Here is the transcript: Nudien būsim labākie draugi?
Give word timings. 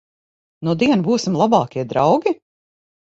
Nudien 0.67 1.03
būsim 1.07 1.37
labākie 1.41 1.83
draugi? 1.91 2.33